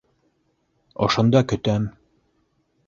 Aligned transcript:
Ошонда 1.09 1.45
көтәм! 1.53 1.89